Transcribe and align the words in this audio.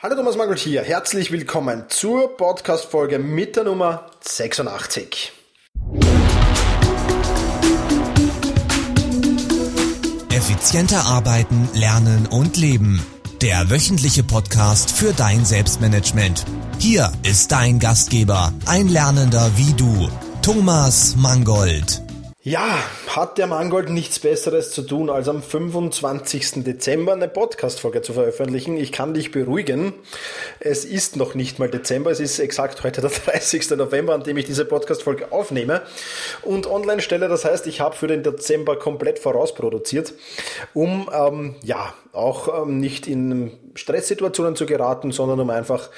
Hallo 0.00 0.14
Thomas 0.14 0.36
Mangold 0.36 0.60
hier, 0.60 0.84
herzlich 0.84 1.32
willkommen 1.32 1.86
zur 1.88 2.36
Podcast-Folge 2.36 3.18
mit 3.18 3.56
der 3.56 3.64
Nummer 3.64 4.06
86. 4.20 5.32
Effizienter 10.30 11.04
arbeiten, 11.04 11.68
lernen 11.74 12.28
und 12.28 12.56
leben. 12.56 13.04
Der 13.42 13.70
wöchentliche 13.70 14.22
Podcast 14.22 14.92
für 14.92 15.12
dein 15.12 15.44
Selbstmanagement. 15.44 16.44
Hier 16.78 17.10
ist 17.24 17.50
dein 17.50 17.80
Gastgeber, 17.80 18.52
ein 18.66 18.86
Lernender 18.86 19.50
wie 19.56 19.72
du, 19.72 20.08
Thomas 20.42 21.16
Mangold. 21.16 22.07
Ja, 22.48 22.82
hat 23.08 23.36
der 23.36 23.46
Mangold 23.46 23.90
nichts 23.90 24.20
Besseres 24.20 24.70
zu 24.70 24.80
tun, 24.80 25.10
als 25.10 25.28
am 25.28 25.42
25. 25.42 26.64
Dezember 26.64 27.12
eine 27.12 27.28
Podcast-Folge 27.28 28.00
zu 28.00 28.14
veröffentlichen. 28.14 28.78
Ich 28.78 28.90
kann 28.90 29.12
dich 29.12 29.32
beruhigen. 29.32 29.92
Es 30.58 30.86
ist 30.86 31.16
noch 31.16 31.34
nicht 31.34 31.58
mal 31.58 31.68
Dezember. 31.68 32.10
Es 32.10 32.20
ist 32.20 32.38
exakt 32.38 32.82
heute 32.84 33.02
der 33.02 33.10
30. 33.26 33.68
November, 33.72 34.14
an 34.14 34.22
dem 34.22 34.38
ich 34.38 34.46
diese 34.46 34.64
Podcast-Folge 34.64 35.30
aufnehme 35.30 35.82
und 36.40 36.66
online 36.66 37.02
stelle. 37.02 37.28
Das 37.28 37.44
heißt, 37.44 37.66
ich 37.66 37.82
habe 37.82 37.94
für 37.94 38.06
den 38.06 38.22
Dezember 38.22 38.78
komplett 38.78 39.18
vorausproduziert, 39.18 40.14
um, 40.72 41.10
ähm, 41.12 41.56
ja, 41.62 41.92
auch 42.14 42.62
ähm, 42.62 42.80
nicht 42.80 43.06
in 43.06 43.52
Stresssituationen 43.74 44.56
zu 44.56 44.64
geraten, 44.64 45.12
sondern 45.12 45.38
um 45.38 45.50
einfach 45.50 45.90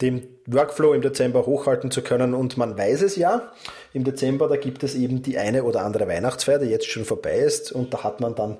den 0.00 0.26
Workflow 0.46 0.94
im 0.94 1.02
Dezember 1.02 1.46
hochhalten 1.46 1.92
zu 1.92 2.02
können. 2.02 2.34
Und 2.34 2.56
man 2.56 2.76
weiß 2.76 3.02
es 3.02 3.14
ja, 3.14 3.52
im 3.92 4.04
Dezember, 4.04 4.48
da 4.48 4.56
gibt 4.56 4.82
es 4.82 4.94
eben 4.94 5.22
die 5.22 5.38
eine 5.38 5.64
oder 5.64 5.82
andere 5.82 6.08
Weihnachtsfeier, 6.08 6.58
die 6.58 6.66
jetzt 6.66 6.86
schon 6.86 7.04
vorbei 7.04 7.36
ist 7.36 7.72
und 7.72 7.92
da 7.92 8.04
hat 8.04 8.20
man 8.20 8.34
dann, 8.34 8.58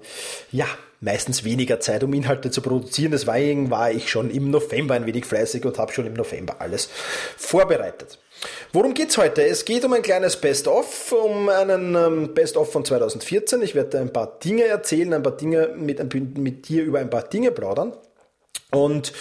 ja, 0.50 0.66
meistens 1.02 1.44
weniger 1.44 1.80
Zeit, 1.80 2.04
um 2.04 2.14
Inhalte 2.14 2.50
zu 2.50 2.62
produzieren. 2.62 3.10
Deswegen 3.10 3.70
war 3.70 3.90
ich 3.90 4.08
schon 4.08 4.30
im 4.30 4.50
November 4.50 4.94
ein 4.94 5.04
wenig 5.04 5.26
fleißig 5.26 5.64
und 5.64 5.78
habe 5.78 5.92
schon 5.92 6.06
im 6.06 6.14
November 6.14 6.56
alles 6.60 6.88
vorbereitet. 7.36 8.18
Worum 8.72 8.94
geht's 8.94 9.18
heute? 9.18 9.44
Es 9.44 9.64
geht 9.64 9.84
um 9.84 9.92
ein 9.92 10.02
kleines 10.02 10.36
Best-of, 10.36 11.12
um 11.12 11.48
einen 11.48 11.94
ähm, 11.94 12.34
Best-of 12.34 12.72
von 12.72 12.84
2014. 12.84 13.62
Ich 13.62 13.74
werde 13.74 13.98
ein 13.98 14.12
paar 14.12 14.38
Dinge 14.38 14.64
erzählen, 14.64 15.12
ein 15.12 15.22
paar 15.22 15.36
Dinge 15.36 15.74
mit, 15.76 16.14
mit 16.38 16.68
dir 16.68 16.84
über 16.84 17.00
ein 17.00 17.10
paar 17.10 17.22
Dinge 17.22 17.50
plaudern. 17.50 17.92
Und 18.72 19.12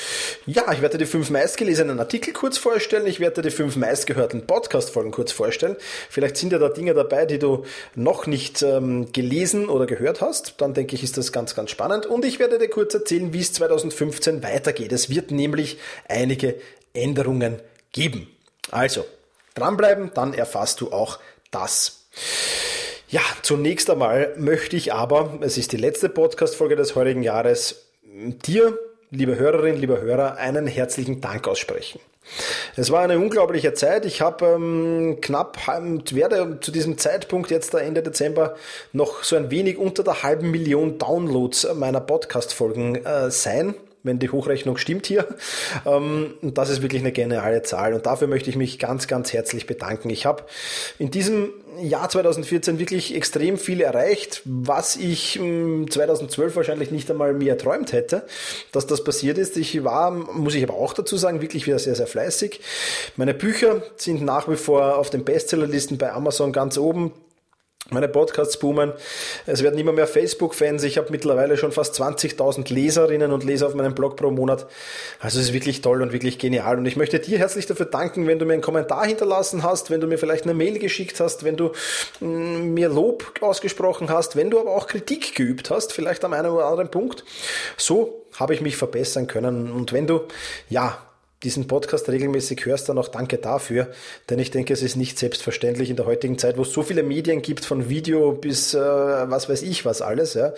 ja, 0.46 0.72
ich 0.72 0.82
werde 0.82 0.98
die 0.98 1.06
fünf 1.06 1.30
meistgelesenen 1.30 2.00
Artikel 2.00 2.32
kurz 2.34 2.58
vorstellen. 2.58 3.06
Ich 3.06 3.20
werde 3.20 3.42
die 3.42 3.52
fünf 3.52 3.76
meistgehörten 3.76 4.48
Podcast-Folgen 4.48 5.12
kurz 5.12 5.34
vorstellen. 5.34 5.76
Vielleicht 6.10 6.38
sind 6.38 6.54
ja 6.54 6.58
da 6.58 6.70
Dinge 6.70 6.94
dabei, 6.94 7.26
die 7.26 7.38
du 7.38 7.66
noch 7.94 8.28
nicht 8.28 8.62
ähm, 8.62 9.12
gelesen 9.12 9.68
oder 9.68 9.88
gehört 9.88 10.22
hast. 10.22 10.56
Dann 10.60 10.74
denke 10.74 10.96
ich, 10.96 11.04
ist 11.04 11.18
das 11.18 11.34
ganz, 11.34 11.54
ganz 11.54 11.70
spannend. 11.70 12.06
Und 12.06 12.24
ich 12.24 12.40
werde 12.40 12.60
dir 12.60 12.70
kurz 12.70 12.94
erzählen, 12.94 13.34
wie 13.34 13.42
es 13.42 13.52
2015 13.52 14.42
weitergeht. 14.42 14.94
Es 14.94 15.10
wird 15.10 15.32
nämlich 15.32 15.80
einige 16.08 16.56
Änderungen 16.94 17.60
geben. 17.92 18.34
Also, 18.72 19.06
dranbleiben, 19.56 20.12
dann 20.14 20.34
erfasst 20.34 20.80
du 20.80 20.94
auch 20.94 21.20
das. 21.52 22.06
Ja, 23.10 23.22
zunächst 23.42 23.90
einmal 23.90 24.34
möchte 24.38 24.78
ich 24.78 24.94
aber, 24.94 25.40
es 25.42 25.58
ist 25.58 25.74
die 25.74 25.78
letzte 25.78 26.08
Podcast-Folge 26.08 26.78
des 26.78 26.96
heutigen 26.96 27.22
Jahres, 27.22 27.88
dir 28.04 28.78
liebe 29.12 29.38
Hörerinnen, 29.38 29.80
lieber 29.80 30.02
Hörer, 30.02 30.38
einen 30.38 30.67
herzlichen 30.67 31.22
Dank 31.22 31.48
aussprechen. 31.48 32.00
Es 32.78 32.92
war 32.92 33.02
eine 33.02 33.20
unglaubliche 33.20 33.73
Zeit. 33.73 34.06
Ich 34.06 34.22
habe 34.22 34.45
ähm, 34.45 35.17
knapp 35.22 35.58
werde 36.14 36.59
zu 36.62 36.72
diesem 36.72 36.98
Zeitpunkt 36.98 37.52
jetzt 37.52 37.73
Ende 37.73 38.02
Dezember 38.02 38.56
noch 38.94 39.23
so 39.23 39.36
ein 39.36 39.52
wenig 39.52 39.78
unter 39.78 40.04
der 40.04 40.23
halben 40.23 40.50
Million 40.50 40.98
Downloads 40.98 41.67
meiner 41.76 42.00
Podcast-Folgen 42.00 43.04
äh, 43.06 43.30
sein 43.30 43.76
wenn 44.04 44.20
die 44.20 44.30
Hochrechnung 44.30 44.78
stimmt 44.78 45.08
hier. 45.08 45.28
Ähm, 45.86 46.34
das 46.42 46.70
ist 46.70 46.82
wirklich 46.82 47.02
eine 47.02 47.12
geniale 47.12 47.62
Zahl 47.64 47.94
und 47.94 48.06
dafür 48.06 48.28
möchte 48.28 48.50
ich 48.50 48.56
mich 48.56 48.80
ganz, 48.80 49.08
ganz 49.08 49.34
herzlich 49.34 49.68
bedanken. 49.68 50.10
Ich 50.10 50.26
habe 50.26 50.44
in 51.00 51.12
diesem 51.12 51.50
Jahr 51.82 52.10
2014 52.10 52.80
wirklich 52.80 53.16
extrem 53.16 53.58
viel 53.58 53.82
erreicht, 53.82 54.42
was 54.45 54.95
ich 54.95 55.40
2012 55.40 56.56
wahrscheinlich 56.56 56.92
nicht 56.92 57.10
einmal 57.10 57.34
mir 57.34 57.52
erträumt 57.52 57.94
hätte, 57.94 58.23
dass 58.72 58.88
das 58.88 59.04
passiert 59.04 59.38
ist. 59.38 59.58
Ich 59.58 59.84
war, 59.84 60.11
muss 60.11 60.56
ich 60.56 60.64
aber 60.64 60.76
auch 60.76 60.94
dazu 60.94 61.17
sagen, 61.17 61.42
wirklich 61.42 61.67
wieder 61.67 61.80
sehr, 61.80 61.95
sehr 61.95 62.08
fleißig. 62.08 62.60
Meine 63.16 63.34
Bücher 63.34 63.84
sind 63.95 64.22
nach 64.22 64.50
wie 64.50 64.58
vor 64.58 64.98
auf 64.98 65.10
den 65.10 65.23
Bestsellerlisten 65.23 65.98
bei 65.98 66.11
Amazon 66.11 66.52
ganz 66.52 66.78
oben 66.78 67.14
meine 67.89 68.08
Podcasts 68.08 68.58
boomen. 68.58 68.93
Es 69.45 69.64
werden 69.64 69.77
immer 69.77 69.92
mehr 69.92 70.08
Facebook-Fans. 70.08 70.83
Ich 70.83 70.97
habe 70.97 71.09
mittlerweile 71.11 71.58
schon 71.58 71.71
fast 71.71 71.99
20.000 71.99 72.71
Leserinnen 72.71 73.31
und 73.31 73.43
Leser 73.43 73.67
auf 73.67 73.73
meinem 73.73 73.95
Blog 73.95 74.15
pro 74.15 74.31
Monat. 74.31 74.67
Also 75.19 75.39
es 75.39 75.47
ist 75.47 75.53
wirklich 75.53 75.81
toll 75.81 76.02
und 76.02 76.14
wirklich 76.14 76.39
genial. 76.39 76.77
Und 76.77 76.86
ich 76.86 76.95
möchte 76.95 77.19
dir 77.19 77.37
herzlich 77.37 77.65
dafür 77.65 77.87
danken, 77.87 78.27
wenn 78.27 78.39
du 78.39 78.45
mir 78.45 78.53
einen 78.53 78.61
Kommentar 78.61 79.05
hinterlassen 79.05 79.64
hast, 79.64 79.89
wenn 79.89 79.99
du 79.99 80.08
mir 80.08 80.17
vielleicht 80.17 80.43
eine 80.43 80.53
Mail 80.53 80.80
geschickt 80.80 81.19
hast, 81.19 81.43
wenn 81.43 81.58
du 81.58 81.71
mm, 82.19 82.73
mir 82.73 82.89
Lob 82.89 83.33
ausgesprochen 83.42 84.09
hast, 84.09 84.36
wenn 84.36 84.49
du 84.49 84.59
aber 84.59 84.71
auch 84.71 84.87
Kritik 84.87 85.36
geübt 85.36 85.69
hast, 85.69 85.92
vielleicht 85.92 86.23
am 86.23 86.33
einen 86.33 86.52
oder 86.52 86.65
anderen 86.65 86.92
Punkt. 86.92 87.25
So 87.77 88.25
habe 88.39 88.53
ich 88.53 88.61
mich 88.61 88.77
verbessern 88.77 89.27
können. 89.27 89.71
Und 89.71 89.92
wenn 89.92 90.08
du, 90.08 90.21
ja, 90.69 90.98
diesen 91.44 91.68
Podcast 91.68 92.08
regelmäßig 92.10 92.66
hörst, 92.66 92.90
dann 92.90 92.98
auch 92.98 93.08
danke 93.08 93.38
dafür. 93.38 93.88
Denn 94.30 94.40
ich 94.40 94.52
denke, 94.52 94.74
es 94.74 94.82
ist 94.82 94.96
nicht 94.96 95.18
selbstverständlich 95.18 95.90
in 95.90 95.96
der 95.96 96.06
heutigen 96.06 96.38
Zeit, 96.38 96.58
wo 96.58 96.62
es 96.62 96.74
so 96.74 96.84
viele 96.84 97.04
Medien 97.04 97.42
gibt, 97.42 97.66
von 97.66 97.90
Video 97.90 98.32
bis 98.34 98.74
äh, 98.74 98.80
was 98.80 99.50
weiß 99.50 99.62
ich 99.64 99.86
was 99.86 100.02
alles, 100.02 100.34
ja, 100.34 100.54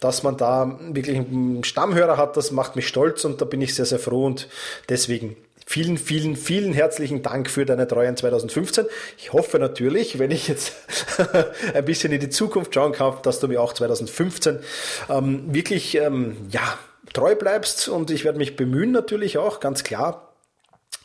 dass 0.00 0.22
man 0.22 0.36
da 0.36 0.78
wirklich 0.90 1.18
einen 1.18 1.64
Stammhörer 1.64 2.16
hat, 2.16 2.36
das 2.36 2.50
macht 2.50 2.76
mich 2.76 2.88
stolz 2.88 3.24
und 3.24 3.40
da 3.40 3.44
bin 3.44 3.60
ich 3.60 3.74
sehr, 3.74 3.86
sehr 3.86 3.98
froh 3.98 4.26
und 4.26 4.48
deswegen 4.88 5.36
Vielen, 5.68 5.98
vielen, 5.98 6.36
vielen 6.36 6.72
herzlichen 6.72 7.22
Dank 7.22 7.50
für 7.50 7.66
deine 7.66 7.88
Treue 7.88 8.06
in 8.06 8.16
2015. 8.16 8.86
Ich 9.18 9.32
hoffe 9.32 9.58
natürlich, 9.58 10.20
wenn 10.20 10.30
ich 10.30 10.46
jetzt 10.46 10.74
ein 11.74 11.84
bisschen 11.84 12.12
in 12.12 12.20
die 12.20 12.28
Zukunft 12.28 12.72
schauen 12.72 12.92
kann, 12.92 13.14
dass 13.24 13.40
du 13.40 13.48
mir 13.48 13.60
auch 13.60 13.72
2015 13.72 14.60
ähm, 15.08 15.52
wirklich, 15.52 15.96
ähm, 15.96 16.36
ja, 16.50 16.78
treu 17.12 17.34
bleibst 17.34 17.88
und 17.88 18.10
ich 18.10 18.24
werde 18.24 18.38
mich 18.38 18.56
bemühen 18.56 18.92
natürlich 18.92 19.38
auch, 19.38 19.60
ganz 19.60 19.84
klar, 19.84 20.34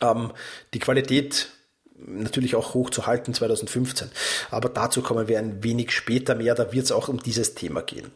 ähm, 0.01 0.31
die 0.73 0.79
Qualität 0.79 1.49
natürlich 1.95 2.55
auch 2.55 2.73
hochzuhalten 2.73 3.33
2015. 3.33 4.09
Aber 4.49 4.69
dazu 4.69 5.01
kommen 5.01 5.27
wir 5.27 5.39
ein 5.39 5.63
wenig 5.63 5.91
später 5.91 6.35
mehr, 6.35 6.55
da 6.55 6.73
wird 6.73 6.85
es 6.85 6.91
auch 6.91 7.07
um 7.07 7.21
dieses 7.21 7.53
Thema 7.53 7.81
gehen. 7.81 8.11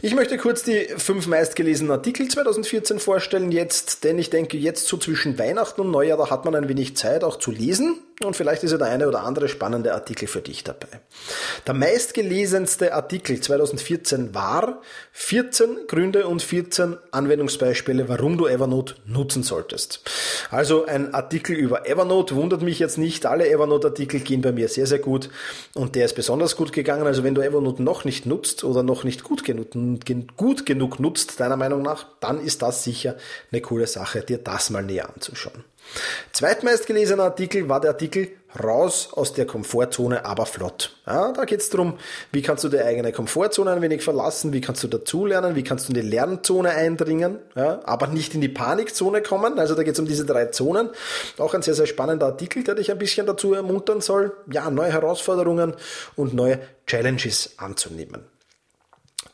Ich 0.00 0.14
möchte 0.14 0.38
kurz 0.38 0.62
die 0.62 0.86
fünf 0.96 1.26
meistgelesenen 1.26 1.90
Artikel 1.90 2.28
2014 2.28 2.98
vorstellen 2.98 3.52
jetzt, 3.52 4.04
denn 4.04 4.18
ich 4.18 4.30
denke, 4.30 4.56
jetzt 4.56 4.86
so 4.86 4.96
zwischen 4.96 5.38
Weihnachten 5.38 5.82
und 5.82 5.90
Neujahr, 5.90 6.16
da 6.16 6.30
hat 6.30 6.44
man 6.44 6.54
ein 6.54 6.68
wenig 6.68 6.96
Zeit 6.96 7.24
auch 7.24 7.38
zu 7.38 7.50
lesen 7.50 7.98
und 8.22 8.36
vielleicht 8.36 8.62
ist 8.62 8.70
ja 8.70 8.78
der 8.78 8.86
eine 8.88 9.08
oder 9.08 9.24
andere 9.24 9.48
spannende 9.48 9.92
Artikel 9.92 10.28
für 10.28 10.40
dich 10.40 10.62
dabei. 10.62 11.00
Der 11.66 11.74
meistgelesenste 11.74 12.94
Artikel 12.94 13.40
2014 13.40 14.34
war 14.34 14.82
14 15.12 15.86
Gründe 15.88 16.28
und 16.28 16.40
14 16.40 16.96
Anwendungsbeispiele, 17.10 18.08
warum 18.08 18.38
du 18.38 18.46
Evernote 18.46 18.94
nutzen 19.04 19.42
solltest. 19.42 20.02
Also 20.50 20.86
ein 20.86 21.12
Artikel 21.12 21.56
über 21.56 21.88
Evernote 21.88 22.36
wundert 22.36 22.62
mich 22.62 22.78
jetzt 22.78 22.98
nicht. 22.98 23.26
Alle 23.26 23.48
Evernote-Artikel 23.48 24.20
gehen 24.20 24.42
bei 24.42 24.52
mir 24.52 24.68
sehr, 24.68 24.86
sehr 24.86 25.00
gut 25.00 25.28
und 25.74 25.96
der 25.96 26.04
ist 26.04 26.14
besonders 26.14 26.54
gut 26.54 26.72
gegangen. 26.72 27.06
Also 27.08 27.24
wenn 27.24 27.34
du 27.34 27.40
Evernote 27.40 27.82
noch 27.82 28.04
nicht 28.04 28.26
nutzt 28.26 28.62
oder 28.62 28.84
noch 28.84 29.02
nicht 29.02 29.24
gut 29.24 29.42
genug, 29.44 29.70
gut 30.36 30.66
genug 30.66 31.00
nutzt, 31.00 31.40
deiner 31.40 31.56
Meinung 31.56 31.82
nach, 31.82 32.06
dann 32.20 32.40
ist 32.40 32.62
das 32.62 32.84
sicher 32.84 33.16
eine 33.50 33.60
coole 33.60 33.88
Sache, 33.88 34.20
dir 34.20 34.38
das 34.38 34.70
mal 34.70 34.84
näher 34.84 35.12
anzuschauen. 35.12 35.64
Zweitmeistgelesener 36.32 37.24
Artikel 37.24 37.68
war 37.68 37.80
der 37.80 37.90
Artikel 37.90 38.28
Raus 38.62 39.08
aus 39.12 39.32
der 39.32 39.46
Komfortzone, 39.46 40.24
aber 40.24 40.46
flott. 40.46 40.96
Ja, 41.06 41.32
da 41.32 41.44
geht 41.44 41.60
es 41.60 41.70
darum, 41.70 41.98
wie 42.30 42.40
kannst 42.40 42.62
du 42.62 42.68
die 42.68 42.80
eigene 42.80 43.10
Komfortzone 43.10 43.72
ein 43.72 43.82
wenig 43.82 44.02
verlassen, 44.02 44.52
wie 44.52 44.60
kannst 44.60 44.84
du 44.84 44.88
dazulernen, 44.88 45.56
wie 45.56 45.64
kannst 45.64 45.88
du 45.88 45.92
in 45.92 46.00
die 46.00 46.08
Lernzone 46.08 46.70
eindringen, 46.70 47.40
ja, 47.56 47.80
aber 47.84 48.06
nicht 48.06 48.34
in 48.34 48.40
die 48.40 48.48
Panikzone 48.48 49.22
kommen. 49.22 49.58
Also 49.58 49.74
da 49.74 49.82
geht 49.82 49.94
es 49.94 50.00
um 50.00 50.06
diese 50.06 50.24
drei 50.24 50.46
Zonen. 50.46 50.90
Auch 51.38 51.54
ein 51.54 51.62
sehr, 51.62 51.74
sehr 51.74 51.86
spannender 51.86 52.26
Artikel, 52.26 52.62
der 52.62 52.76
dich 52.76 52.92
ein 52.92 52.98
bisschen 52.98 53.26
dazu 53.26 53.54
ermuntern 53.54 54.00
soll, 54.00 54.36
ja, 54.50 54.70
neue 54.70 54.92
Herausforderungen 54.92 55.74
und 56.14 56.32
neue 56.32 56.60
Challenges 56.86 57.54
anzunehmen 57.58 58.33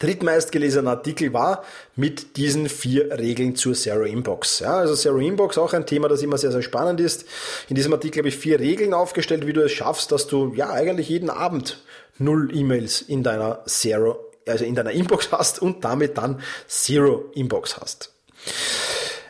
drittmeistgelesener 0.01 0.91
Artikel 0.91 1.33
war 1.33 1.63
mit 1.95 2.37
diesen 2.37 2.69
vier 2.69 3.17
Regeln 3.19 3.55
zur 3.55 3.75
Zero 3.75 4.03
Inbox. 4.03 4.59
Ja, 4.59 4.79
also 4.79 4.97
Zero 4.97 5.19
Inbox 5.19 5.57
auch 5.59 5.73
ein 5.73 5.87
Thema, 5.87 6.09
das 6.09 6.23
immer 6.23 6.39
sehr, 6.39 6.51
sehr 6.51 6.63
spannend 6.63 7.01
ist. 7.01 7.25
In 7.69 7.77
diesem 7.77 7.93
Artikel 7.93 8.19
habe 8.19 8.29
ich 8.29 8.37
vier 8.37 8.59
Regeln 8.59 8.93
aufgestellt, 8.93 9.47
wie 9.47 9.53
du 9.53 9.63
es 9.63 9.73
schaffst, 9.73 10.11
dass 10.11 10.27
du 10.27 10.53
ja 10.55 10.71
eigentlich 10.71 11.09
jeden 11.09 11.31
Abend 11.31 11.85
null 12.19 12.51
E-Mails 12.55 13.03
in 13.03 13.23
deiner 13.23 13.65
Zero, 13.67 14.19
also 14.49 14.65
in 14.65 14.75
deiner 14.75 14.91
Inbox 14.91 15.31
hast 15.31 15.63
und 15.63 15.85
damit 15.85 16.19
dann 16.19 16.41
Zero 16.67 17.31
Inbox 17.35 17.79
hast. 17.79 18.13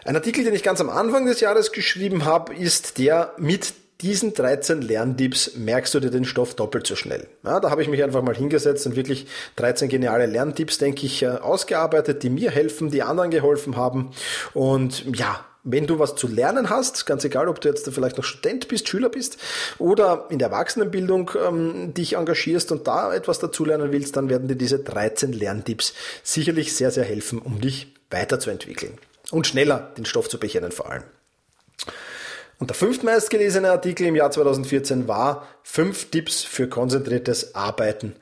Ein 0.05 0.17
Artikel, 0.17 0.45
den 0.45 0.55
ich 0.55 0.63
ganz 0.63 0.81
am 0.81 0.89
Anfang 0.89 1.27
des 1.27 1.41
Jahres 1.41 1.73
geschrieben 1.73 2.25
habe, 2.25 2.55
ist 2.55 2.99
der 2.99 3.35
mit 3.37 3.75
diesen 4.01 4.35
13 4.35 4.83
Lerntipps 4.83 5.57
merkst 5.57 5.95
du 5.95 6.01
dir 6.01 6.11
den 6.11 6.25
Stoff 6.25 6.55
doppelt 6.55 6.87
so 6.87 6.97
schnell. 6.97 7.27
Ja, 7.45 7.61
da 7.61 7.71
habe 7.71 7.83
ich 7.83 7.89
mich 7.89 8.03
einfach 8.03 8.23
mal 8.23 8.35
hingesetzt 8.35 8.87
und 8.87 8.97
wirklich 8.97 9.27
13 9.57 9.89
geniale 9.89 10.27
Lerntipps, 10.27 10.79
denke 10.79 11.07
ich, 11.07 11.23
äh, 11.23 11.29
ausgearbeitet, 11.29 12.23
die 12.23 12.31
mir 12.31 12.51
helfen, 12.51 12.91
die 12.91 13.03
anderen 13.03 13.31
geholfen 13.31 13.77
haben. 13.77 14.11
Und 14.55 15.05
ja, 15.17 15.45
wenn 15.63 15.87
du 15.87 15.99
was 15.99 16.17
zu 16.17 16.27
lernen 16.27 16.71
hast, 16.71 17.05
ganz 17.05 17.25
egal, 17.25 17.49
ob 17.49 17.61
du 17.61 17.69
jetzt 17.69 17.89
vielleicht 17.93 18.17
noch 18.17 18.25
Student 18.25 18.69
bist, 18.69 18.89
Schüler 18.89 19.11
bist 19.11 19.37
oder 19.79 20.27
in 20.31 20.39
der 20.39 20.49
Erwachsenenbildung 20.49 21.33
ähm, 21.47 21.95
dich 21.95 22.15
engagierst 22.15 22.73
und 22.73 22.87
da 22.87 23.13
etwas 23.13 23.39
dazulernen 23.39 23.93
willst, 23.93 24.17
dann 24.17 24.31
werden 24.31 24.49
dir 24.49 24.57
diese 24.57 24.79
13 24.79 25.33
Lerntipps 25.33 25.93
sicherlich 26.23 26.75
sehr, 26.75 26.91
sehr 26.91 27.05
helfen, 27.05 27.39
um 27.39 27.61
dich 27.61 27.95
weiterzuentwickeln 28.11 28.95
und 29.31 29.47
schneller 29.47 29.93
den 29.97 30.07
Stoff 30.07 30.29
zu 30.29 30.39
bekennen 30.39 30.73
vor 30.73 30.91
allem. 30.91 31.05
Und 32.61 32.69
der 32.69 32.77
fünftmeistgelesene 32.77 33.71
Artikel 33.71 34.07
im 34.07 34.15
Jahr 34.15 34.31
2014 34.31 35.09
war 35.09 35.49
fünf 35.63 36.11
Tipps 36.11 36.43
für 36.43 36.69
konzentriertes 36.69 37.55
Arbeiten 37.55 38.15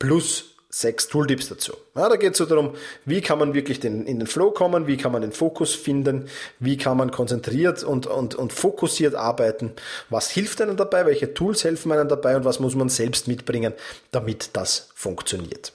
plus 0.00 0.56
sechs 0.68 1.06
Tooltips 1.06 1.48
dazu. 1.48 1.72
Ja, 1.94 2.08
da 2.08 2.16
geht 2.16 2.32
es 2.32 2.38
so 2.38 2.44
darum, 2.44 2.74
wie 3.04 3.20
kann 3.20 3.38
man 3.38 3.54
wirklich 3.54 3.78
den, 3.78 4.04
in 4.04 4.18
den 4.18 4.26
Flow 4.26 4.50
kommen, 4.50 4.88
wie 4.88 4.96
kann 4.96 5.12
man 5.12 5.22
den 5.22 5.30
Fokus 5.30 5.74
finden, 5.76 6.28
wie 6.58 6.76
kann 6.76 6.96
man 6.96 7.12
konzentriert 7.12 7.84
und, 7.84 8.08
und, 8.08 8.34
und 8.34 8.52
fokussiert 8.52 9.14
arbeiten, 9.14 9.72
was 10.10 10.28
hilft 10.28 10.60
einem 10.60 10.76
dabei, 10.76 11.06
welche 11.06 11.32
Tools 11.32 11.62
helfen 11.62 11.92
einem 11.92 12.08
dabei 12.08 12.36
und 12.36 12.44
was 12.44 12.58
muss 12.58 12.74
man 12.74 12.88
selbst 12.88 13.28
mitbringen, 13.28 13.72
damit 14.10 14.50
das 14.54 14.88
funktioniert. 14.94 15.72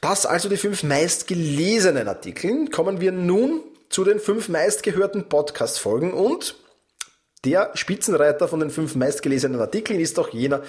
Das 0.00 0.26
also 0.26 0.48
die 0.48 0.58
fünf 0.58 0.82
meistgelesenen 0.82 2.08
Artikel. 2.08 2.68
Kommen 2.70 3.00
wir 3.00 3.12
nun 3.12 3.62
zu 3.88 4.02
den 4.04 4.18
fünf 4.18 4.48
meistgehörten 4.48 5.28
Podcast-Folgen 5.28 6.12
und 6.12 6.56
der 7.44 7.70
Spitzenreiter 7.74 8.48
von 8.48 8.60
den 8.60 8.70
fünf 8.70 8.94
meistgelesenen 8.94 9.60
Artikeln 9.60 10.00
ist 10.00 10.18
auch 10.18 10.28
jener, 10.30 10.62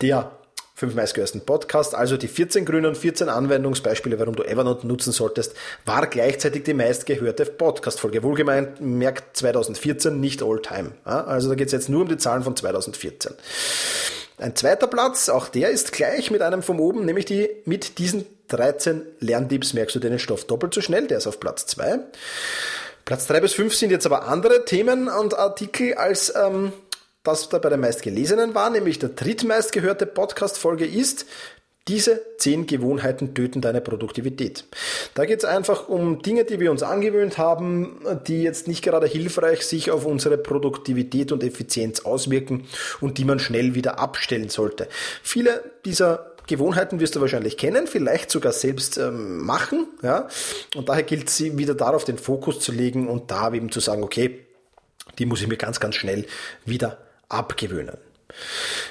der 0.00 0.32
fünf 0.74 0.94
meistgehörsten 0.94 1.42
Podcast, 1.42 1.94
also 1.94 2.16
die 2.16 2.26
14 2.26 2.64
Grünen, 2.64 2.96
14 2.96 3.28
Anwendungsbeispiele, 3.28 4.18
warum 4.18 4.34
du 4.34 4.42
Evernote 4.42 4.84
nutzen 4.86 5.12
solltest, 5.12 5.54
war 5.84 6.08
gleichzeitig 6.08 6.64
die 6.64 6.74
meistgehörte 6.74 7.44
Podcast-Folge. 7.44 8.24
Wohlgemeint, 8.24 8.80
merkt 8.80 9.36
2014, 9.36 10.18
nicht 10.18 10.42
all 10.42 10.60
time. 10.60 10.92
Also 11.04 11.48
da 11.48 11.54
geht 11.54 11.66
es 11.66 11.72
jetzt 11.72 11.88
nur 11.88 12.02
um 12.02 12.08
die 12.08 12.16
Zahlen 12.16 12.42
von 12.42 12.56
2014. 12.56 13.34
Ein 14.38 14.56
zweiter 14.56 14.88
Platz, 14.88 15.28
auch 15.28 15.46
der 15.46 15.70
ist 15.70 15.92
gleich 15.92 16.32
mit 16.32 16.42
einem 16.42 16.62
von 16.62 16.80
oben, 16.80 17.04
nämlich 17.04 17.26
die 17.26 17.48
mit 17.64 17.98
diesen 17.98 18.26
13 18.48 19.02
Lerntipps 19.20 19.74
merkst 19.74 19.94
du 19.94 20.00
den 20.00 20.18
Stoff 20.18 20.46
doppelt 20.46 20.74
so 20.74 20.80
schnell, 20.80 21.06
der 21.06 21.18
ist 21.18 21.28
auf 21.28 21.38
Platz 21.38 21.66
2. 21.66 22.00
Platz 23.12 23.26
3 23.26 23.40
bis 23.40 23.52
5 23.52 23.74
sind 23.74 23.90
jetzt 23.90 24.06
aber 24.06 24.26
andere 24.26 24.64
Themen 24.64 25.10
und 25.10 25.38
Artikel 25.38 25.92
als 25.92 26.32
ähm, 26.34 26.72
das 27.24 27.50
da 27.50 27.58
bei 27.58 27.68
den 27.68 27.80
meistgelesenen 27.80 28.54
war, 28.54 28.70
nämlich 28.70 29.00
der 29.00 29.10
drittmeistgehörte 29.10 30.06
Podcast-Folge 30.06 30.86
ist, 30.86 31.26
diese 31.88 32.22
zehn 32.38 32.66
Gewohnheiten 32.66 33.34
töten 33.34 33.60
deine 33.60 33.82
Produktivität. 33.82 34.64
Da 35.12 35.26
geht 35.26 35.40
es 35.40 35.44
einfach 35.44 35.90
um 35.90 36.22
Dinge, 36.22 36.46
die 36.46 36.58
wir 36.58 36.70
uns 36.70 36.82
angewöhnt 36.82 37.36
haben, 37.36 38.00
die 38.26 38.44
jetzt 38.44 38.66
nicht 38.66 38.82
gerade 38.82 39.06
hilfreich 39.06 39.66
sich 39.66 39.90
auf 39.90 40.06
unsere 40.06 40.38
Produktivität 40.38 41.32
und 41.32 41.44
Effizienz 41.44 42.06
auswirken 42.06 42.66
und 43.02 43.18
die 43.18 43.26
man 43.26 43.40
schnell 43.40 43.74
wieder 43.74 43.98
abstellen 43.98 44.48
sollte. 44.48 44.88
Viele 45.22 45.62
dieser 45.84 46.31
Gewohnheiten 46.46 47.00
wirst 47.00 47.16
du 47.16 47.20
wahrscheinlich 47.20 47.56
kennen, 47.56 47.86
vielleicht 47.86 48.30
sogar 48.30 48.52
selbst 48.52 48.98
ähm, 48.98 49.38
machen, 49.44 49.86
ja. 50.02 50.28
Und 50.74 50.88
daher 50.88 51.02
gilt 51.02 51.28
es 51.28 51.40
wieder 51.56 51.74
darauf, 51.74 52.04
den 52.04 52.18
Fokus 52.18 52.60
zu 52.60 52.72
legen 52.72 53.08
und 53.08 53.30
da 53.30 53.52
eben 53.52 53.70
zu 53.70 53.80
sagen, 53.80 54.02
okay, 54.02 54.44
die 55.18 55.26
muss 55.26 55.40
ich 55.40 55.48
mir 55.48 55.56
ganz, 55.56 55.80
ganz 55.80 55.94
schnell 55.94 56.26
wieder 56.64 56.98
abgewöhnen. 57.28 57.96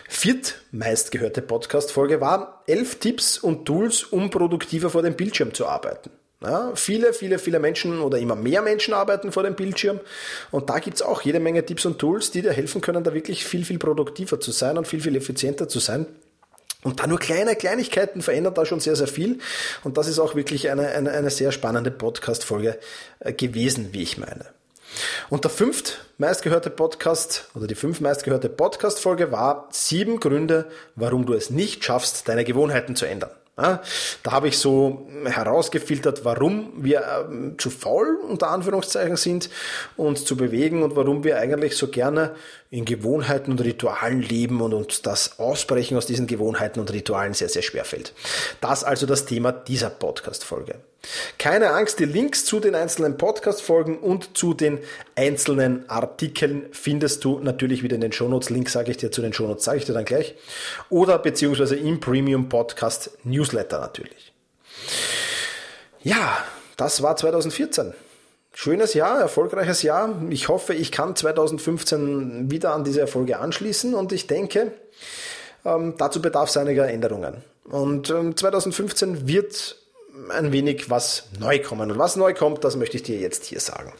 Viertmeistgehörte 0.07 1.41
Podcast-Folge 1.41 2.21
war 2.21 2.63
elf 2.67 2.95
Tipps 2.99 3.37
und 3.37 3.65
Tools, 3.65 4.03
um 4.03 4.29
produktiver 4.29 4.89
vor 4.89 5.01
dem 5.01 5.15
Bildschirm 5.15 5.53
zu 5.53 5.65
arbeiten. 5.65 6.11
Ja, 6.43 6.71
viele, 6.73 7.13
viele, 7.13 7.37
viele 7.37 7.59
Menschen 7.59 8.01
oder 8.01 8.17
immer 8.17 8.35
mehr 8.35 8.63
Menschen 8.63 8.95
arbeiten 8.95 9.31
vor 9.31 9.43
dem 9.43 9.55
Bildschirm 9.55 9.99
und 10.49 10.71
da 10.71 10.79
gibt's 10.79 11.03
auch 11.03 11.21
jede 11.21 11.39
Menge 11.39 11.63
Tipps 11.63 11.85
und 11.85 11.99
Tools, 11.99 12.31
die 12.31 12.41
dir 12.41 12.51
helfen 12.51 12.81
können, 12.81 13.03
da 13.03 13.13
wirklich 13.13 13.45
viel, 13.45 13.63
viel 13.63 13.77
produktiver 13.77 14.39
zu 14.39 14.51
sein 14.51 14.75
und 14.79 14.87
viel, 14.87 15.01
viel 15.01 15.15
effizienter 15.15 15.67
zu 15.67 15.77
sein. 15.77 16.07
Und 16.83 16.99
da 16.99 17.07
nur 17.07 17.19
kleine 17.19 17.55
Kleinigkeiten 17.55 18.21
verändern 18.21 18.53
da 18.53 18.65
schon 18.65 18.79
sehr, 18.79 18.95
sehr 18.95 19.07
viel. 19.07 19.39
Und 19.83 19.97
das 19.97 20.07
ist 20.07 20.19
auch 20.19 20.35
wirklich 20.35 20.69
eine, 20.69 20.87
eine, 20.89 21.11
eine 21.11 21.29
sehr 21.29 21.51
spannende 21.51 21.91
Podcast-Folge 21.91 22.79
äh, 23.19 23.33
gewesen, 23.33 23.89
wie 23.91 24.01
ich 24.01 24.17
meine. 24.17 24.45
Und 25.29 25.43
der 25.43 25.51
fünft 25.51 26.05
meistgehörte 26.17 26.69
Podcast 26.69 27.49
oder 27.55 27.67
die 27.67 27.75
fünf 27.75 28.01
meistgehörte 28.01 28.49
Podcast-Folge 28.49 29.31
war 29.31 29.69
sieben 29.71 30.19
Gründe, 30.19 30.69
warum 30.95 31.25
du 31.25 31.33
es 31.33 31.49
nicht 31.49 31.83
schaffst, 31.83 32.27
deine 32.27 32.43
Gewohnheiten 32.43 32.95
zu 32.95 33.05
ändern. 33.05 33.31
Da 34.23 34.31
habe 34.31 34.47
ich 34.47 34.57
so 34.57 35.07
herausgefiltert, 35.25 36.25
warum 36.25 36.71
wir 36.77 37.03
ähm, 37.29 37.55
zu 37.57 37.69
faul 37.69 38.17
unter 38.27 38.49
Anführungszeichen 38.49 39.17
sind, 39.17 39.49
uns 39.97 40.25
zu 40.25 40.35
bewegen 40.35 40.83
und 40.83 40.95
warum 40.95 41.23
wir 41.23 41.37
eigentlich 41.37 41.75
so 41.77 41.87
gerne 41.87 42.35
in 42.69 42.85
Gewohnheiten 42.85 43.51
und 43.51 43.61
Ritualen 43.61 44.21
leben 44.21 44.61
und 44.61 44.73
uns 44.73 45.01
das 45.01 45.39
Ausbrechen 45.39 45.97
aus 45.97 46.05
diesen 46.05 46.27
Gewohnheiten 46.27 46.79
und 46.79 46.91
Ritualen 46.91 47.33
sehr, 47.33 47.49
sehr 47.49 47.61
schwer 47.61 47.85
fällt. 47.85 48.13
Das 48.61 48.83
also 48.83 49.05
das 49.05 49.25
Thema 49.25 49.51
dieser 49.51 49.89
Podcast-Folge. 49.89 50.75
Keine 51.37 51.71
Angst, 51.71 51.99
die 51.99 52.05
Links 52.05 52.45
zu 52.45 52.59
den 52.59 52.75
einzelnen 52.75 53.17
Podcast-Folgen 53.17 53.97
und 53.97 54.37
zu 54.37 54.53
den 54.53 54.79
einzelnen 55.15 55.89
Artikeln 55.89 56.67
findest 56.71 57.23
du 57.23 57.39
natürlich 57.39 57.81
wieder 57.81 57.95
in 57.95 58.01
den 58.01 58.11
Shownotes. 58.11 58.51
Link 58.51 58.69
sage 58.69 58.91
ich 58.91 58.97
dir 58.97 59.11
zu 59.11 59.21
den 59.21 59.33
Shownotes, 59.33 59.63
sage 59.63 59.79
ich 59.79 59.85
dir 59.85 59.93
dann 59.93 60.05
gleich. 60.05 60.35
Oder 60.89 61.17
beziehungsweise 61.17 61.75
im 61.75 61.99
Premium 61.99 62.49
Podcast 62.49 63.17
Newsletter 63.23 63.79
natürlich. 63.79 64.31
Ja, 66.03 66.37
das 66.77 67.01
war 67.01 67.15
2014. 67.15 67.93
Schönes 68.53 68.93
Jahr, 68.93 69.19
erfolgreiches 69.19 69.81
Jahr. 69.81 70.21
Ich 70.29 70.49
hoffe, 70.49 70.73
ich 70.73 70.91
kann 70.91 71.15
2015 71.15 72.51
wieder 72.51 72.73
an 72.73 72.83
diese 72.83 73.01
Erfolge 73.01 73.39
anschließen 73.39 73.95
und 73.95 74.11
ich 74.11 74.27
denke, 74.27 74.73
ähm, 75.65 75.95
dazu 75.97 76.21
bedarf 76.21 76.49
es 76.49 76.57
einiger 76.57 76.87
Änderungen. 76.87 77.43
Und 77.63 78.09
ähm, 78.09 78.35
2015 78.35 79.27
wird 79.27 79.80
ein 80.31 80.51
wenig 80.51 80.89
was 80.89 81.25
neu 81.39 81.59
kommen. 81.59 81.91
Und 81.91 81.99
was 81.99 82.15
neu 82.15 82.33
kommt, 82.33 82.63
das 82.63 82.75
möchte 82.75 82.97
ich 82.97 83.03
dir 83.03 83.19
jetzt 83.19 83.45
hier 83.45 83.59
sagen. 83.59 83.93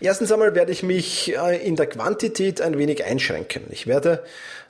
Erstens 0.00 0.30
einmal 0.30 0.54
werde 0.54 0.72
ich 0.72 0.82
mich 0.82 1.36
äh, 1.36 1.56
in 1.66 1.76
der 1.76 1.86
Quantität 1.86 2.60
ein 2.60 2.78
wenig 2.78 3.04
einschränken. 3.04 3.64
Ich 3.70 3.86
werde 3.86 4.22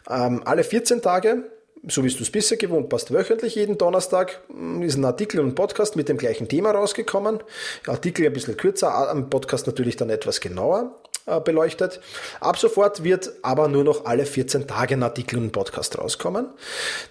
ähm, 0.09 0.43
alle 0.45 0.65
14 0.65 1.03
Tage, 1.03 1.45
so 1.87 2.03
wie 2.03 2.09
du 2.09 2.23
es 2.23 2.31
bisher 2.31 2.57
gewohnt 2.57 2.91
warst, 2.91 3.13
wöchentlich 3.13 3.55
jeden 3.55 3.77
Donnerstag 3.77 4.41
hm, 4.49 4.83
ist 4.83 4.97
ein 4.97 5.05
Artikel 5.05 5.41
und 5.41 5.49
ein 5.49 5.55
Podcast 5.55 5.97
mit 5.97 6.09
dem 6.09 6.17
gleichen 6.17 6.49
Thema 6.49 6.71
rausgekommen. 6.71 7.41
Artikel 7.87 8.27
ein 8.27 8.33
bisschen 8.33 8.57
kürzer, 8.57 9.11
am 9.11 9.29
Podcast 9.29 9.67
natürlich 9.67 9.97
dann 9.97 10.09
etwas 10.09 10.41
genauer 10.41 10.95
äh, 11.27 11.41
beleuchtet. 11.41 12.01
Ab 12.41 12.57
sofort 12.57 13.05
wird 13.05 13.31
aber 13.43 13.69
nur 13.69 13.85
noch 13.85 14.07
alle 14.07 14.25
14 14.25 14.67
Tage 14.67 14.95
ein 14.95 15.03
Artikel 15.03 15.37
und 15.39 15.47
ein 15.47 15.53
Podcast 15.53 15.99
rauskommen. 15.99 16.49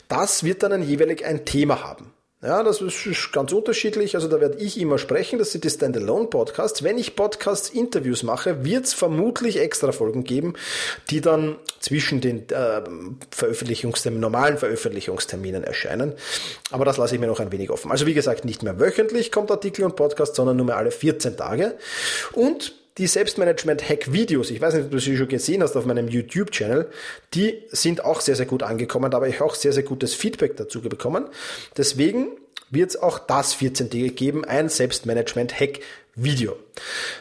Das 0.07 0.43
wird 0.43 0.63
dann 0.63 0.81
jeweilig 0.81 1.23
ein 1.23 1.45
Thema 1.45 1.83
haben. 1.83 2.16
Ja, 2.43 2.61
das 2.61 2.81
ist 2.81 3.31
ganz 3.31 3.51
unterschiedlich. 3.51 4.13
Also 4.13 4.27
da 4.27 4.39
werde 4.39 4.59
ich 4.59 4.79
immer 4.79 4.99
sprechen. 4.99 5.39
Das 5.39 5.51
sind 5.51 5.63
die 5.63 5.71
Standalone-Podcasts. 5.71 6.83
Wenn 6.83 6.99
ich 6.99 7.15
Podcasts-Interviews 7.15 8.21
mache, 8.21 8.63
wird 8.63 8.85
es 8.85 8.93
vermutlich 8.93 9.59
extra 9.59 9.91
Folgen 9.91 10.23
geben, 10.23 10.53
die 11.09 11.19
dann 11.19 11.55
zwischen 11.79 12.21
den 12.21 12.47
äh, 12.49 12.83
Veröffentlichungsterminen, 13.31 14.21
normalen 14.21 14.59
Veröffentlichungsterminen 14.59 15.63
erscheinen. 15.63 16.13
Aber 16.69 16.85
das 16.85 16.97
lasse 16.97 17.15
ich 17.15 17.21
mir 17.21 17.25
noch 17.25 17.39
ein 17.39 17.51
wenig 17.51 17.71
offen. 17.71 17.89
Also 17.89 18.05
wie 18.05 18.13
gesagt, 18.13 18.45
nicht 18.45 18.61
mehr 18.61 18.79
wöchentlich 18.79 19.31
kommt 19.31 19.49
Artikel 19.49 19.83
und 19.83 19.95
Podcast, 19.95 20.35
sondern 20.35 20.57
nur 20.57 20.67
mehr 20.67 20.77
alle 20.77 20.91
14 20.91 21.37
Tage. 21.37 21.75
Und 22.33 22.75
die 22.97 23.07
Selbstmanagement-Hack-Videos, 23.07 24.49
ich 24.49 24.61
weiß 24.61 24.73
nicht, 24.73 24.85
ob 24.85 24.91
du 24.91 24.99
sie 24.99 25.17
schon 25.17 25.27
gesehen 25.27 25.61
hast 25.61 25.75
auf 25.75 25.85
meinem 25.85 26.07
YouTube-Channel, 26.07 26.89
die 27.33 27.63
sind 27.69 28.03
auch 28.03 28.21
sehr, 28.21 28.35
sehr 28.35 28.47
gut 28.47 28.63
angekommen. 28.63 29.11
Da 29.11 29.17
habe 29.17 29.29
ich 29.29 29.41
auch 29.41 29.55
sehr, 29.55 29.73
sehr 29.73 29.83
gutes 29.83 30.15
Feedback 30.15 30.57
dazu 30.57 30.81
bekommen. 30.81 31.27
Deswegen 31.77 32.29
wird 32.69 32.89
es 32.89 33.01
auch 33.01 33.19
das 33.19 33.53
14. 33.53 33.89
geben, 34.15 34.43
ein 34.43 34.67
Selbstmanagement-Hack-Video. 34.67 36.55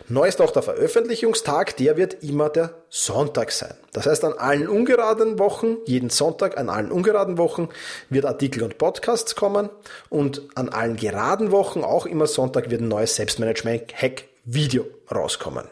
Neu 0.09 0.27
ist 0.27 0.41
auch 0.41 0.51
der 0.51 0.63
Veröffentlichungstag, 0.63 1.77
der 1.77 1.97
wird 1.97 2.25
immer 2.25 2.49
der 2.49 2.75
Sonntag 2.89 3.53
sein. 3.53 3.75
Das 3.93 4.07
heißt, 4.07 4.25
an 4.25 4.33
allen 4.33 4.69
ungeraden 4.69 5.39
Wochen, 5.39 5.77
jeden 5.85 6.11
Sonntag 6.11 6.59
an 6.59 6.69
allen 6.69 6.91
ungeraden 6.91 7.39
Wochen 7.39 7.69
wird 8.09 8.25
Artikel 8.25 8.63
und 8.63 8.79
Podcasts 8.79 9.37
kommen 9.37 9.69
und 10.09 10.43
an 10.55 10.71
allen 10.71 10.97
geraden 10.97 11.53
Wochen, 11.53 11.85
auch 11.85 12.07
immer 12.07 12.27
Sonntag, 12.27 12.71
wird 12.71 12.81
ein 12.81 12.89
neues 12.89 13.15
Selbstmanagement-Hack 13.17 14.25
Video 14.47 14.87
rauskommen. 15.13 15.67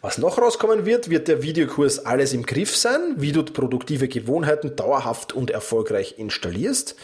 Was 0.00 0.18
noch 0.18 0.38
rauskommen 0.38 0.86
wird, 0.86 1.10
wird 1.10 1.28
der 1.28 1.42
Videokurs 1.42 2.04
Alles 2.04 2.32
im 2.32 2.44
Griff 2.44 2.76
sein, 2.76 3.14
wie 3.16 3.32
du 3.32 3.42
produktive 3.42 4.06
Gewohnheiten 4.06 4.76
dauerhaft 4.76 5.32
und 5.32 5.50
erfolgreich 5.50 6.16
installierst. 6.18 6.94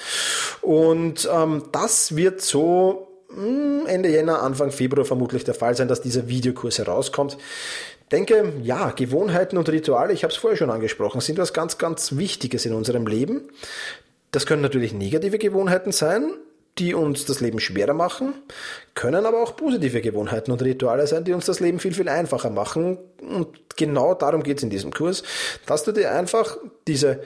Und 0.61 1.29
ähm, 1.33 1.65
das 1.73 2.15
wird 2.15 2.43
so 2.43 3.09
hm, 3.35 3.87
Ende 3.87 4.11
Jänner, 4.11 4.43
Anfang 4.43 4.71
Februar 4.71 5.05
vermutlich 5.05 5.45
der 5.45 5.55
Fall 5.55 5.75
sein, 5.75 5.89
dass 5.89 6.03
dieser 6.03 6.29
Videokurs 6.29 6.79
herauskommt. 6.79 7.39
Denke, 8.13 8.53
ja, 8.63 8.91
Gewohnheiten 8.91 9.57
und 9.57 9.69
Rituale, 9.69 10.13
ich 10.13 10.23
habe 10.23 10.33
es 10.33 10.39
vorher 10.39 10.57
schon 10.57 10.71
angesprochen, 10.71 11.21
sind 11.21 11.39
was 11.39 11.53
ganz, 11.53 11.79
ganz 11.79 12.17
Wichtiges 12.17 12.67
in 12.67 12.75
unserem 12.75 13.07
Leben. 13.07 13.49
Das 14.31 14.47
können 14.47 14.63
natürlich 14.63 14.93
negative 14.93 15.39
Gewohnheiten 15.39 15.93
sein, 15.93 16.33
die 16.81 16.95
uns 16.95 17.27
das 17.27 17.41
Leben 17.41 17.61
schwerer 17.61 17.93
machen, 17.93 18.33
können 18.95 19.27
aber 19.27 19.43
auch 19.43 19.55
positive 19.55 20.01
Gewohnheiten 20.01 20.51
und 20.51 20.63
Rituale 20.63 21.07
sein, 21.07 21.25
die 21.25 21.35
uns 21.35 21.45
das 21.45 21.61
Leben 21.61 21.79
viel, 21.79 21.93
viel 21.93 22.09
einfacher 22.09 22.51
machen. 22.51 22.99
Und 23.21 23.77
genau 23.77 24.15
darum 24.15 24.43
geht 24.43 24.57
es 24.57 24.63
in 24.63 24.71
diesem 24.71 24.91
Kurs, 24.93 25.23
dass 25.67 25.85
du 25.85 25.93
dir 25.93 26.11
einfach 26.13 26.57
diese 26.89 27.21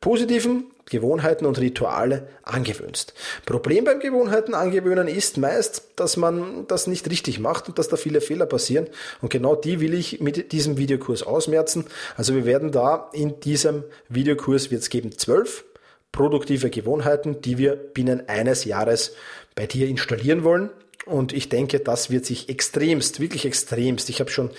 positiven 0.00 0.70
Gewohnheiten 0.88 1.46
und 1.46 1.58
Rituale 1.58 2.28
angewöhnst. 2.42 3.14
Problem 3.44 3.84
beim 3.84 3.98
Gewohnheiten 3.98 4.54
angewöhnen 4.54 5.08
ist 5.08 5.36
meist, 5.36 5.90
dass 5.96 6.16
man 6.16 6.66
das 6.68 6.86
nicht 6.86 7.08
richtig 7.10 7.40
macht 7.40 7.68
und 7.68 7.78
dass 7.78 7.88
da 7.88 7.96
viele 7.96 8.20
Fehler 8.20 8.46
passieren. 8.46 8.88
Und 9.20 9.30
genau 9.30 9.56
die 9.56 9.80
will 9.80 9.94
ich 9.94 10.20
mit 10.20 10.52
diesem 10.52 10.76
Videokurs 10.76 11.22
ausmerzen. 11.22 11.86
Also 12.16 12.34
wir 12.34 12.44
werden 12.44 12.70
da 12.72 13.10
in 13.12 13.40
diesem 13.40 13.84
Videokurs 14.08 14.70
wird 14.70 14.82
es 14.82 14.90
geben 14.90 15.16
zwölf 15.16 15.64
produktive 16.12 16.70
Gewohnheiten, 16.70 17.40
die 17.40 17.58
wir 17.58 17.74
binnen 17.74 18.28
eines 18.28 18.64
Jahres 18.64 19.14
bei 19.54 19.66
dir 19.66 19.88
installieren 19.88 20.44
wollen. 20.44 20.70
Und 21.04 21.32
ich 21.32 21.48
denke, 21.48 21.80
das 21.80 22.10
wird 22.10 22.24
sich 22.24 22.48
extremst, 22.48 23.18
wirklich 23.18 23.44
extremst. 23.44 24.08
Ich 24.08 24.20
habe 24.20 24.30
schon 24.30 24.50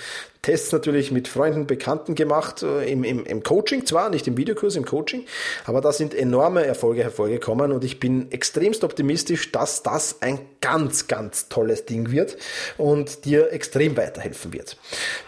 Tests 0.41 0.73
natürlich 0.73 1.09
mit 1.09 1.29
Freunden, 1.29 1.67
Bekannten 1.67 2.15
gemacht, 2.15 2.63
äh, 2.63 2.83
im, 2.91 3.05
im, 3.05 3.25
im 3.25 3.43
Coaching 3.43 3.85
zwar, 3.85 4.09
nicht 4.09 4.27
im 4.27 4.35
Videokurs, 4.35 4.75
im 4.75 4.83
Coaching, 4.83 5.25
aber 5.63 5.79
da 5.79 5.93
sind 5.93 6.13
enorme 6.13 6.65
Erfolge 6.65 7.01
hervorgekommen 7.01 7.71
und 7.71 7.85
ich 7.85 8.01
bin 8.01 8.29
extremst 8.29 8.83
optimistisch, 8.83 9.53
dass 9.53 9.83
das 9.83 10.21
ein 10.21 10.37
ganz, 10.59 11.07
ganz 11.07 11.47
tolles 11.47 11.85
Ding 11.85 12.11
wird 12.11 12.35
und 12.77 13.23
dir 13.23 13.53
extrem 13.53 13.95
weiterhelfen 13.95 14.51
wird. 14.51 14.75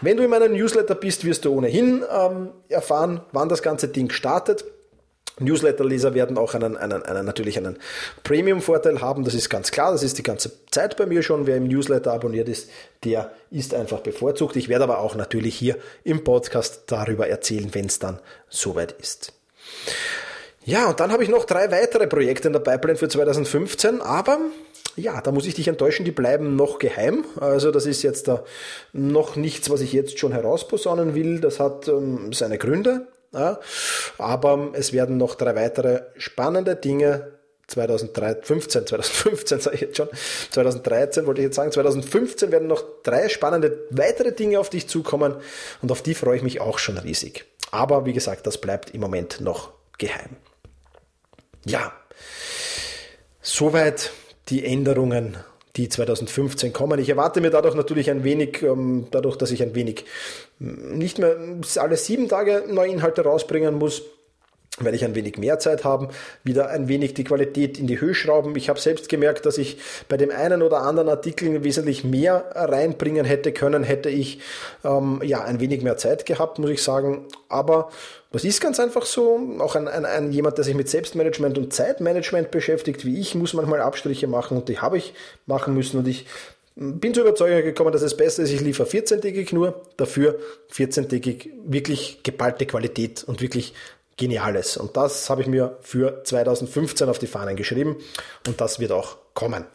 Wenn 0.02 0.18
du 0.18 0.22
in 0.22 0.28
meinem 0.28 0.52
Newsletter 0.52 0.94
bist, 0.94 1.24
wirst 1.24 1.46
du 1.46 1.52
ohnehin 1.54 2.04
ähm, 2.14 2.50
erfahren, 2.68 3.22
wann 3.32 3.48
das 3.48 3.62
ganze 3.62 3.88
Ding 3.88 4.10
startet. 4.10 4.66
Newsletter-Leser 5.38 6.14
werden 6.14 6.38
auch 6.38 6.54
einen, 6.54 6.76
einen, 6.76 7.02
einen, 7.02 7.26
natürlich 7.26 7.58
einen 7.58 7.78
Premium-Vorteil 8.24 9.00
haben, 9.00 9.24
das 9.24 9.34
ist 9.34 9.50
ganz 9.50 9.70
klar, 9.70 9.92
das 9.92 10.02
ist 10.02 10.16
die 10.16 10.22
ganze 10.22 10.52
Zeit 10.70 10.96
bei 10.96 11.06
mir 11.06 11.22
schon. 11.22 11.46
Wer 11.46 11.56
im 11.56 11.68
Newsletter 11.68 12.12
abonniert 12.12 12.48
ist, 12.48 12.70
der 13.04 13.30
ist 13.50 13.74
einfach 13.74 14.00
bevorzugt. 14.00 14.56
Ich 14.56 14.68
werde 14.68 14.84
aber 14.84 14.98
auch 14.98 15.14
natürlich 15.14 15.54
hier 15.54 15.76
im 16.04 16.24
Podcast 16.24 16.84
darüber 16.86 17.28
erzählen, 17.28 17.68
wenn 17.72 17.86
es 17.86 17.98
dann 17.98 18.18
soweit 18.48 18.92
ist. 18.92 19.32
Ja, 20.64 20.88
und 20.88 20.98
dann 20.98 21.12
habe 21.12 21.22
ich 21.22 21.28
noch 21.28 21.44
drei 21.44 21.70
weitere 21.70 22.06
Projekte 22.06 22.48
in 22.48 22.52
der 22.52 22.60
Pipeline 22.60 22.98
für 22.98 23.08
2015, 23.08 24.00
aber 24.00 24.40
ja, 24.96 25.20
da 25.20 25.30
muss 25.30 25.46
ich 25.46 25.54
dich 25.54 25.68
enttäuschen, 25.68 26.04
die 26.04 26.10
bleiben 26.10 26.56
noch 26.56 26.78
geheim. 26.78 27.24
Also 27.38 27.70
das 27.70 27.84
ist 27.84 28.02
jetzt 28.02 28.28
da 28.28 28.44
noch 28.92 29.36
nichts, 29.36 29.68
was 29.68 29.82
ich 29.82 29.92
jetzt 29.92 30.18
schon 30.18 30.32
herausposaunen 30.32 31.14
will. 31.14 31.40
Das 31.40 31.60
hat 31.60 31.86
ähm, 31.86 32.32
seine 32.32 32.56
Gründe. 32.56 33.06
Ja, 33.36 33.60
aber 34.16 34.70
es 34.72 34.94
werden 34.94 35.18
noch 35.18 35.34
drei 35.34 35.54
weitere 35.54 36.04
spannende 36.16 36.74
Dinge 36.74 37.32
2015, 37.66 38.86
2015 38.86 39.60
sage 39.60 39.74
ich 39.74 39.82
jetzt 39.82 39.96
schon, 39.98 40.08
2013 40.52 41.26
wollte 41.26 41.42
ich 41.42 41.46
jetzt 41.46 41.56
sagen, 41.56 41.70
2015 41.70 42.50
werden 42.50 42.66
noch 42.66 42.82
drei 43.02 43.28
spannende 43.28 43.78
weitere 43.90 44.32
Dinge 44.32 44.58
auf 44.58 44.70
dich 44.70 44.88
zukommen 44.88 45.36
und 45.82 45.92
auf 45.92 46.00
die 46.00 46.14
freue 46.14 46.36
ich 46.36 46.42
mich 46.42 46.62
auch 46.62 46.78
schon 46.78 46.96
riesig. 46.96 47.44
Aber 47.72 48.06
wie 48.06 48.14
gesagt, 48.14 48.46
das 48.46 48.58
bleibt 48.58 48.90
im 48.90 49.02
Moment 49.02 49.42
noch 49.42 49.72
geheim. 49.98 50.36
Ja, 51.66 51.92
soweit 53.42 54.12
die 54.48 54.64
Änderungen 54.64 55.36
die 55.76 55.88
2015 55.88 56.72
kommen. 56.72 56.98
Ich 56.98 57.08
erwarte 57.08 57.40
mir 57.40 57.50
dadurch 57.50 57.74
natürlich 57.74 58.10
ein 58.10 58.24
wenig, 58.24 58.62
ähm, 58.62 59.06
dadurch, 59.10 59.36
dass 59.36 59.50
ich 59.50 59.62
ein 59.62 59.74
wenig 59.74 60.04
nicht 60.58 61.18
mehr 61.18 61.36
alle 61.76 61.96
sieben 61.96 62.28
Tage 62.28 62.64
neue 62.68 62.90
Inhalte 62.90 63.22
rausbringen 63.22 63.74
muss, 63.74 64.02
werde 64.78 64.96
ich 64.96 65.04
ein 65.04 65.14
wenig 65.14 65.38
mehr 65.38 65.58
Zeit 65.58 65.84
haben, 65.84 66.08
wieder 66.44 66.68
ein 66.68 66.88
wenig 66.88 67.14
die 67.14 67.24
Qualität 67.24 67.78
in 67.78 67.86
die 67.86 68.00
Höhe 68.00 68.14
schrauben. 68.14 68.54
Ich 68.56 68.68
habe 68.68 68.78
selbst 68.78 69.08
gemerkt, 69.08 69.46
dass 69.46 69.58
ich 69.58 69.78
bei 70.08 70.16
dem 70.16 70.30
einen 70.30 70.62
oder 70.62 70.82
anderen 70.82 71.08
Artikel 71.08 71.64
wesentlich 71.64 72.04
mehr 72.04 72.44
reinbringen 72.54 73.24
hätte 73.24 73.52
können, 73.52 73.84
hätte 73.84 74.10
ich 74.10 74.40
ähm, 74.84 75.20
ja 75.24 75.42
ein 75.42 75.60
wenig 75.60 75.82
mehr 75.82 75.96
Zeit 75.96 76.26
gehabt, 76.26 76.58
muss 76.58 76.70
ich 76.70 76.82
sagen. 76.82 77.26
Aber 77.48 77.90
das 78.32 78.44
ist 78.44 78.60
ganz 78.60 78.78
einfach 78.78 79.06
so. 79.06 79.40
Auch 79.60 79.76
ein, 79.76 79.88
ein, 79.88 80.04
ein 80.04 80.30
jemand, 80.30 80.58
der 80.58 80.64
sich 80.64 80.74
mit 80.74 80.88
Selbstmanagement 80.88 81.56
und 81.56 81.72
Zeitmanagement 81.72 82.50
beschäftigt, 82.50 83.06
wie 83.06 83.18
ich, 83.18 83.34
muss 83.34 83.54
manchmal 83.54 83.80
Abstriche 83.80 84.26
machen 84.26 84.58
und 84.58 84.68
die 84.68 84.78
habe 84.78 84.98
ich 84.98 85.14
machen 85.46 85.74
müssen 85.74 85.98
und 85.98 86.08
ich 86.08 86.26
bin 86.78 87.14
zur 87.14 87.24
Überzeugung 87.24 87.62
gekommen, 87.62 87.90
dass 87.90 88.02
es 88.02 88.16
besser 88.16 88.42
ist, 88.42 88.52
ich 88.52 88.60
liefere 88.60 88.86
14-tägig 88.86 89.54
nur, 89.54 89.80
dafür 89.96 90.38
14-tägig 90.70 91.48
wirklich 91.64 92.22
geballte 92.22 92.66
Qualität 92.66 93.24
und 93.24 93.40
wirklich 93.40 93.72
Geniales. 94.16 94.76
Und 94.76 94.96
das 94.96 95.28
habe 95.28 95.42
ich 95.42 95.46
mir 95.46 95.76
für 95.80 96.24
2015 96.24 97.08
auf 97.08 97.18
die 97.18 97.26
Fahnen 97.26 97.56
geschrieben 97.56 97.96
und 98.46 98.60
das 98.60 98.80
wird 98.80 98.92
auch 98.92 99.16
kommen. 99.34 99.66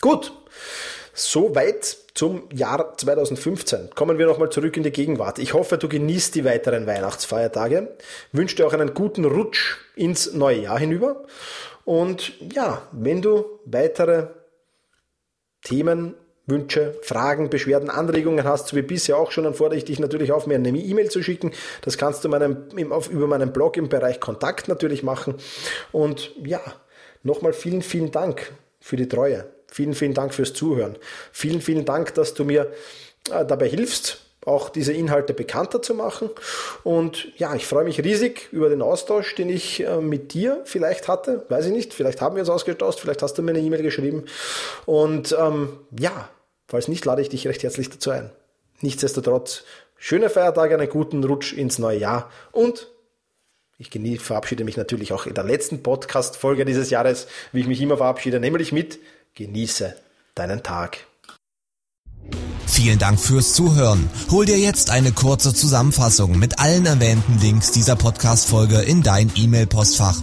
Gut, 0.00 0.32
soweit 1.14 1.96
zum 2.14 2.48
Jahr 2.52 2.96
2015. 2.96 3.90
Kommen 3.94 4.18
wir 4.18 4.26
nochmal 4.26 4.50
zurück 4.50 4.76
in 4.76 4.82
die 4.82 4.90
Gegenwart. 4.90 5.38
Ich 5.38 5.54
hoffe, 5.54 5.78
du 5.78 5.88
genießt 5.88 6.34
die 6.34 6.44
weiteren 6.44 6.86
Weihnachtsfeiertage, 6.86 7.96
wünsche 8.32 8.56
dir 8.56 8.66
auch 8.66 8.72
einen 8.72 8.94
guten 8.94 9.24
Rutsch 9.24 9.76
ins 9.94 10.32
neue 10.32 10.62
Jahr 10.62 10.78
hinüber. 10.78 11.24
Und 11.84 12.32
ja, 12.52 12.82
wenn 12.92 13.22
du 13.22 13.60
weitere 13.64 14.28
Themen 15.62 16.14
Wünsche, 16.48 16.94
Fragen, 17.02 17.50
Beschwerden, 17.50 17.90
Anregungen 17.90 18.44
hast, 18.44 18.68
so 18.68 18.76
wie 18.76 18.82
bisher 18.82 19.18
auch 19.18 19.30
schon, 19.30 19.44
dann 19.44 19.54
fordere 19.54 19.76
ich 19.76 19.84
dich 19.84 20.00
natürlich 20.00 20.32
auf, 20.32 20.46
mir 20.46 20.54
eine 20.54 20.70
E-Mail 20.70 21.10
zu 21.10 21.22
schicken. 21.22 21.52
Das 21.82 21.98
kannst 21.98 22.24
du 22.24 22.28
meinem, 22.28 22.56
auf, 22.90 23.10
über 23.10 23.26
meinen 23.26 23.52
Blog 23.52 23.76
im 23.76 23.88
Bereich 23.88 24.18
Kontakt 24.18 24.66
natürlich 24.66 25.02
machen. 25.02 25.34
Und 25.92 26.32
ja, 26.42 26.60
nochmal 27.22 27.52
vielen, 27.52 27.82
vielen 27.82 28.10
Dank 28.10 28.50
für 28.80 28.96
die 28.96 29.08
Treue. 29.08 29.46
Vielen, 29.70 29.94
vielen 29.94 30.14
Dank 30.14 30.32
fürs 30.32 30.54
Zuhören. 30.54 30.96
Vielen, 31.30 31.60
vielen 31.60 31.84
Dank, 31.84 32.14
dass 32.14 32.32
du 32.32 32.44
mir 32.44 32.72
äh, 33.30 33.44
dabei 33.44 33.68
hilfst, 33.68 34.22
auch 34.46 34.70
diese 34.70 34.94
Inhalte 34.94 35.34
bekannter 35.34 35.82
zu 35.82 35.94
machen. 35.94 36.30
Und 36.82 37.28
ja, 37.36 37.54
ich 37.54 37.66
freue 37.66 37.84
mich 37.84 38.02
riesig 38.02 38.48
über 38.52 38.70
den 38.70 38.80
Austausch, 38.80 39.34
den 39.34 39.50
ich 39.50 39.84
äh, 39.84 39.98
mit 39.98 40.32
dir 40.32 40.62
vielleicht 40.64 41.06
hatte. 41.08 41.44
Weiß 41.50 41.66
ich 41.66 41.72
nicht, 41.72 41.92
vielleicht 41.92 42.22
haben 42.22 42.36
wir 42.36 42.40
uns 42.40 42.48
ausgetauscht, 42.48 43.00
vielleicht 43.00 43.22
hast 43.22 43.34
du 43.34 43.42
mir 43.42 43.50
eine 43.50 43.60
E-Mail 43.60 43.82
geschrieben. 43.82 44.24
Und 44.86 45.36
ähm, 45.38 45.78
ja, 45.98 46.30
Falls 46.68 46.86
nicht, 46.86 47.04
lade 47.06 47.22
ich 47.22 47.30
dich 47.30 47.48
recht 47.48 47.62
herzlich 47.62 47.88
dazu 47.88 48.10
ein. 48.10 48.30
Nichtsdestotrotz, 48.82 49.64
schöne 49.96 50.28
Feiertage, 50.30 50.74
einen 50.74 50.88
guten 50.88 51.24
Rutsch 51.24 51.54
ins 51.54 51.78
neue 51.78 51.98
Jahr 51.98 52.30
und 52.52 52.88
ich 53.78 53.90
genieße, 53.90 54.24
verabschiede 54.24 54.64
mich 54.64 54.76
natürlich 54.76 55.12
auch 55.12 55.26
in 55.26 55.34
der 55.34 55.44
letzten 55.44 55.82
Podcast-Folge 55.82 56.64
dieses 56.64 56.90
Jahres, 56.90 57.28
wie 57.52 57.60
ich 57.60 57.68
mich 57.68 57.80
immer 57.80 57.96
verabschiede, 57.96 58.40
nämlich 58.40 58.72
mit 58.72 58.98
Genieße 59.34 59.94
deinen 60.34 60.62
Tag. 60.62 60.98
Vielen 62.66 62.98
Dank 62.98 63.18
fürs 63.18 63.54
Zuhören. 63.54 64.10
Hol 64.30 64.46
dir 64.46 64.58
jetzt 64.58 64.90
eine 64.90 65.12
kurze 65.12 65.54
Zusammenfassung 65.54 66.38
mit 66.38 66.58
allen 66.58 66.86
erwähnten 66.86 67.38
Links 67.40 67.70
dieser 67.70 67.96
Podcast-Folge 67.96 68.80
in 68.80 69.02
dein 69.02 69.32
E-Mail-Postfach. 69.34 70.22